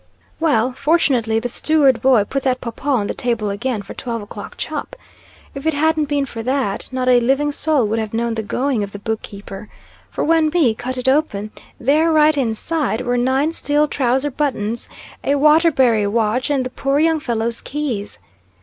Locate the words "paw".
2.59-2.71, 2.71-2.95